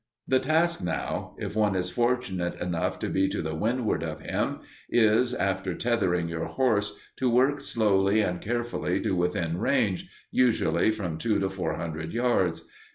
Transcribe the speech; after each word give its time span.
The 0.27 0.39
task 0.39 0.83
now, 0.83 1.35
if 1.37 1.55
one 1.55 1.75
is 1.75 1.91
fortunate 1.91 2.59
enough 2.59 2.97
to 2.97 3.07
be 3.07 3.29
to 3.29 3.39
the 3.39 3.53
windward 3.53 4.01
of 4.01 4.19
him, 4.21 4.61
is, 4.89 5.31
after 5.35 5.75
tethering 5.75 6.27
your 6.27 6.45
horse, 6.45 6.97
to 7.17 7.29
work 7.29 7.61
slowly 7.61 8.19
and 8.21 8.41
carefully 8.41 8.99
to 9.01 9.15
within 9.15 9.59
range, 9.59 10.09
usually 10.31 10.89
from 10.89 11.19
two 11.19 11.37
to 11.37 11.51
four 11.51 11.75
hundred 11.75 12.13
yards. 12.13 12.65